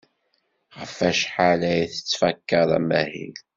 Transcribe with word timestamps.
Ɣef 0.77 0.93
wacḥal 0.99 1.61
ay 1.71 1.83
tettfakad 1.93 2.69
amahil? 2.77 3.35